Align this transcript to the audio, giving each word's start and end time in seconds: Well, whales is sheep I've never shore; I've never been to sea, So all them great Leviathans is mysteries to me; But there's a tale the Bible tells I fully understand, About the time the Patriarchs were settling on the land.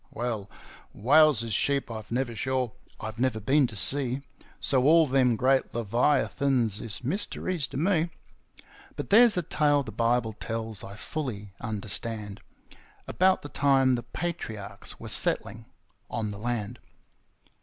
Well, 0.09 0.49
whales 0.95 1.43
is 1.43 1.53
sheep 1.53 1.91
I've 1.91 2.09
never 2.11 2.35
shore; 2.35 2.71
I've 2.99 3.19
never 3.19 3.39
been 3.39 3.67
to 3.67 3.75
sea, 3.75 4.23
So 4.59 4.85
all 4.85 5.05
them 5.05 5.35
great 5.35 5.75
Leviathans 5.75 6.81
is 6.81 7.03
mysteries 7.03 7.67
to 7.67 7.77
me; 7.77 8.09
But 8.95 9.11
there's 9.11 9.37
a 9.37 9.43
tale 9.43 9.83
the 9.83 9.91
Bible 9.91 10.33
tells 10.33 10.83
I 10.83 10.95
fully 10.95 11.53
understand, 11.61 12.41
About 13.07 13.43
the 13.43 13.49
time 13.49 13.93
the 13.93 14.01
Patriarchs 14.01 14.99
were 14.99 15.07
settling 15.07 15.65
on 16.09 16.31
the 16.31 16.39
land. 16.39 16.79